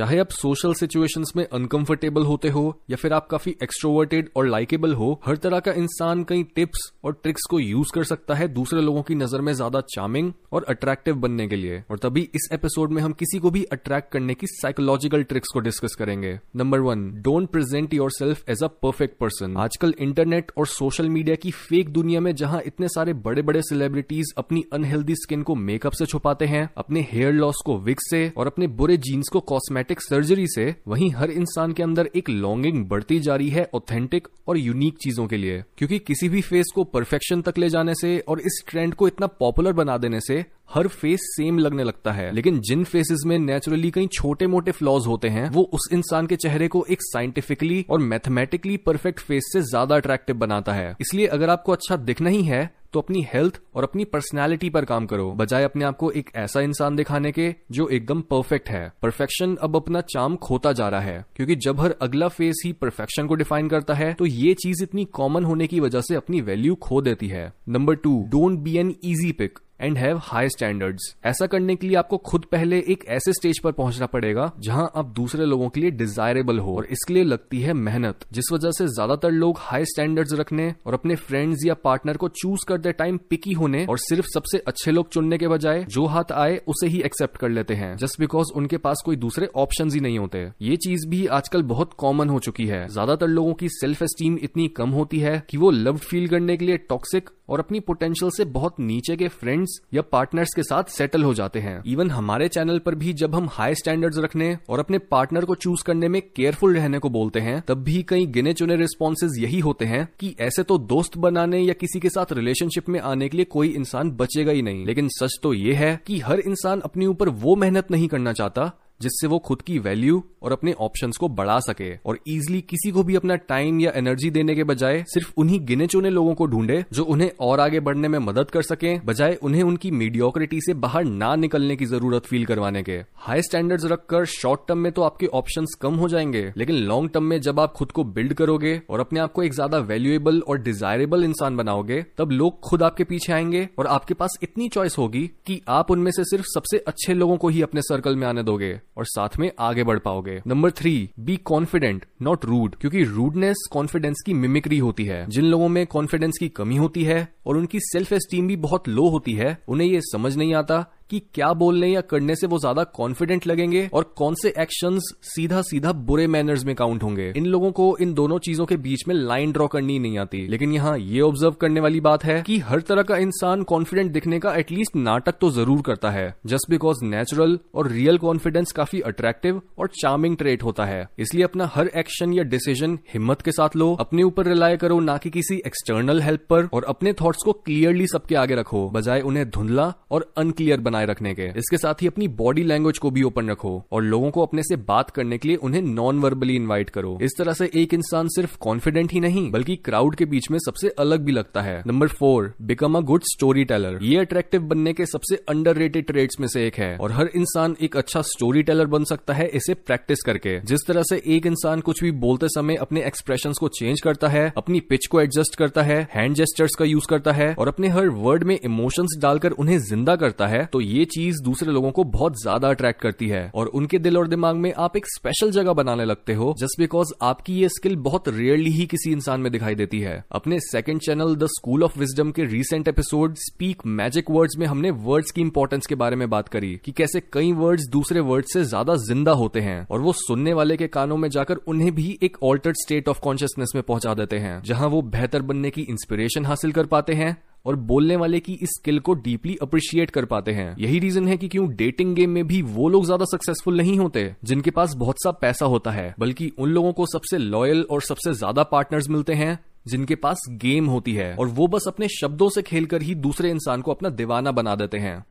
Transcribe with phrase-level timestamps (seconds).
[0.00, 4.92] चाहे आप social situations में अनकंफर्टेबल होते हो, या फिर आप काफ़ी एक्सट्रोवर्टेड और लाइकेबल
[4.94, 8.80] हो, हर तरह का इंसान कई टिप्स और ट्रिक्स को यूज़ कर सकता है दूसरे
[8.80, 12.92] लोगों की नज़र में ज़्यादा चार्मिंग और अट्रैक्टिव बनने के लिए। और तभी इस एपिसोड
[12.92, 17.04] में हम किसी को भी अट्रैक्ट करने की साइकोलॉजिकल ट्रिक्स को डिस्कस करेंगे। Number one
[17.22, 22.20] don't present yourself as a perfect person आजकल इंटरनेट और सोशल मीडिया की फेक दुनिया
[22.20, 26.68] में जहाँ इतने सारे बड़े बड़े सेलिब्रिटीज अपनी अनहेल्दी स्किन को मेकअप से छुपाते हैं,
[26.76, 31.10] अपने हेयर लॉस को विक्स से और अपने बुरे जीन्स को कॉस्मेटिक सर्जरी से वहीं
[31.10, 35.36] हर इंसान के अंदर एक लॉन्गिंग बढ़ती जा रही है ऑथेंटिक और यूनिक चीज़ों के
[35.36, 39.08] लिए। क्योंकि किसी भी फेस को परफेक्शन तक ले जाने से और इस ट्रेंड को
[39.08, 43.38] इतना पॉपुलर बना देने से हर फेस सेम लगने लगता है। लेकिन जिन फेसेस में
[43.38, 47.84] नेचुरली कई छोटे मोटे फ्लॉज होते हैं, वो उस इंसान के चेहरे को एक साइंटिफिकली
[47.90, 52.42] और मैथमेटिकली परफेक्ट फेस से ज़्यादा अट्रैक्टिव बनाता है। इसलिए अगर आपको अच्छा दिखना ही
[52.42, 56.30] है तो अपनी हेल्थ और अपनी पर्सनैलिटी पर काम करो, बजाय अपने आप को एक
[56.36, 61.00] ऐसा इंसान दिखाने के जो एकदम परफेक्ट है। परफेक्शन अब अपना चाम खोता जा रहा
[61.00, 64.82] है, क्योंकि जब हर अगला फ़ेज़ ही परफेक्शन को डिफाइन करता है तो ये चीज़
[64.82, 68.76] इतनी कॉमन होने की वजह से अपनी वैल्यू खो देती है। Number two don't be
[68.76, 73.04] an easy pick and have high standards ऐसा करने के लिए आपको खुद पहले एक
[73.08, 77.14] ऐसे स्टेज पर पहुँचना पड़ेगा, जहाँ आप दूसरे लोगों के लिए डिजायरेबल हो और इसके
[77.14, 81.64] लिए लगती है मेहनत, जिस वजह से ज़्यादातर लोग हाई स्टैंडर्ड्स रखने और अपने फ्रेंड्स
[81.66, 85.48] या पार्टनर को चूज़ करते टाइम पिकी होने और सिर्फ़ सबसे अच्छे लोग चुनने के
[85.48, 89.16] बजाय जो हाथ आए उसे ही एक्सेप्ट कर लेते हैं जस्ट बिकॉज़ उनके पास कोई
[89.18, 93.28] दूसरे ऑप्शन ही नहीं होते। ये चीज़ भी आजकल बहुत कॉमन हो चुकी है। ज़्यादातर
[93.28, 96.76] लोगों की सेल्फ एस्टीम इतनी कम होती है कि वो लव फील करने के लिए
[96.88, 101.32] टॉक्सिक और अपनी पोटेंशियल से बहुत नीचे के फ्रेंड्स या पार्टनर्स के साथ सेटल हो
[101.34, 105.44] जाते हैं। इवन हमारे चैनल पर भी जब हम हाई स्टैंडर्ड्स रखने और अपने पार्टनर
[105.44, 109.42] को चूज़ करने में केयरफुल रहने को बोलते हैं, तब भी कई गिने चुने रिस्पॉन्सेज
[109.42, 113.28] यही होते हैं कि ऐसे तो दोस्त बनाने या किसी के साथ रिलेशनशिप में आने
[113.28, 116.80] के लिए कोई इंसान बचेगा ही नहीं। लेकिन सच तो ये है कि हर इंसान
[116.80, 118.70] अपने ऊपर वो मेहनत नहीं करना चाहता
[119.02, 123.02] जिससे वो खुद की वैल्यू और अपने ऑप्शंस को बढ़ा सके और इजिली किसी को
[123.02, 126.84] भी अपना टाइम या एनर्जी देने के बजाय सिर्फ़ उन्हीं गिने चुने लोगों को ढूंढे
[126.92, 131.04] जो उन्हें और आगे बढ़ने में मदद कर सके, बजाय उन्हें उनकी मीडियोक्रिटी से बाहर
[131.04, 135.26] ना निकलने की ज़रूरत फील करवाने के। हाई स्टैंडर्ड्स रखकर शॉर्ट टर्म में तो आपके
[135.26, 139.00] ऑप्शन कम हो जाएँगे, लेकिन लॉन्ग टर्म में जब आप खुद को बिल्ड करोगे और
[139.00, 143.32] अपने आप को एक ज़्यादा वैल्यूएबल और डिजायरेबल इंसान बनाओगे, तब लोग खुद आपके पीछे
[143.32, 147.36] आएँगे और आपके पास इतनी चॉइस होगी कि आप उनमें से सिर्फ़ सबसे अच्छे लोगों
[147.36, 151.10] को ही अपने सर्कल में आने दोगे। और साथ में आगे बढ़ पाओगे। Number three
[151.18, 156.38] be confident not rude क्योंकि रूडनेस कॉन्फिडेंस की मिमिक्री होती है। जिन लोगों में कॉन्फिडेंस
[156.40, 160.00] की कमी होती है और उनकी सेल्फ एस्टीम भी बहुत लो होती है, उन्हें ये
[160.02, 164.34] समझ नहीं आता कि क्या बोलने या करने से वो ज़्यादा कॉन्फिडेंट लगेंगे और कौन
[164.34, 168.66] से एक्शन सीधा सीधा बुरे मैनर्स में काउंट होंगे। इन लोगों को इन दोनों चीज़ों
[168.66, 172.24] के बीच में लाइन ड्रॉ करनी नहीं आती। लेकिन यहाँ ये ऑब्ज़र्व करने वाली बात
[172.24, 176.34] है कि हर तरह का इंसान कॉन्फिडेंट दिखने का एटलीस्ट नाटक तो ज़रूर करता है।
[176.46, 181.70] जस्ट बिकॉज़ नेचुरल और रियल कॉन्फिडेंस काफ़ी अट्रैक्टिव और चार्मिंग ट्रेट होता है। इसलिए अपना
[181.74, 185.56] हर एक्शन या डिसीज़न हिम्मत के साथ लो, अपने ऊपर रिलाय करो ना कि किसी
[185.66, 190.32] एक्सटर्नल हेल्प पर और अपने थॉट्स को क्लियरली सबके आगे रखो, बजाय उन्हें धुंधला और
[190.38, 194.02] अनक्लियर बनाए रखने के। इसके साथ ही अपनी बॉडी लैंग्वेज को भी ओपन रखो और
[194.04, 197.52] लोगों को अपने से बात करने के लिए उन्हें नॉन वर्बली इन्वाइट करो। इस तरह
[197.52, 201.32] से एक इंसान सिर्फ़ कॉन्फिडेंट ही नहीं, बल्कि क्राउड के बीच में सबसे अलग भी
[201.32, 205.76] लगता है। Number four become a good story teller ये अट्रैक्टिव बनने के सबसे अंडर
[205.76, 209.34] रेटेड ट्रेड्स में से एक है और हर इंसान एक अच्छा स्टोरी टेलर बन सकता
[209.34, 213.52] है इसे प्रैक्टिस करके। जिस तरह से एक इंसान कुछ भी बोलते समय अपने एक्सप्रेशन
[213.60, 217.32] को चेंज करता है, अपनी पिच को एडजस्ट करता है हैंड जेस्टर्स का यूज़ करता
[217.32, 221.42] है और अपने हर वर्ड में इमोशंस डालकर उन्हें ज़िंदा करता है तो ये चीज़
[221.44, 224.96] दूसरे लोगों को बहुत ज़्यादा अट्रैक्ट करती है। और उनके दिल और दिमाग में आप
[224.96, 229.12] एक स्पेशल जगह बनाने लगते हो जस्ट बिकॉज़ आपकी ये स्किल बहुत रेयरली ही किसी
[229.12, 233.34] इंसान में दिखाई देती है। अपने second channel the school of wisdom के recent episode
[233.40, 237.20] speak magic words में हमने वर्ड्स की इंपॉर्टेंस के बारे में बात करी, कि कैसे
[237.32, 241.16] कई वर्ड्स दूसरे वर्ड से ज़्यादा ज़िंदा होते हैं, और वो सुनने वाले के कानों
[241.16, 245.02] में जाकर उन्हें भी एक ऑल्टर्ड स्टेट ऑफ़ कॉन्शियसनेस में पहुँचा देते हैं, जहाँ वो
[245.10, 247.36] बेहतर बनने की इंस्पिरेशन हासिल कर पाते हैं
[247.66, 251.36] और बोलने वाले की इस स्किल को डीपली अप्रिशिएट कर पाते हैं। यही रीजन है
[251.36, 255.22] कि क्यों डेटिंग गेम में भी वो लोग ज़्यादा सक्सेसफुल नहीं होते, जिनके पास बहुत
[255.24, 259.34] सा पैसा होता है, बल्कि उन लोगों को सबसे लॉयल और सबसे ज़्यादा पार्टनर्स मिलते
[259.34, 259.58] हैं,
[259.88, 263.82] जिनके पास गेम होती है, और वो बस अपने शब्दों से खेलकर ही दूसरे इंसान
[263.82, 265.24] को अपना दीवाना बना देते हैं।